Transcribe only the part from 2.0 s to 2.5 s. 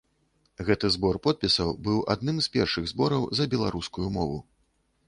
адным